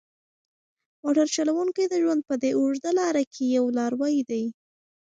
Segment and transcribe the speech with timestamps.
[1.03, 4.43] موټر چلونکی د ژوند په دې اوږده لاره کې یو لاروی دی.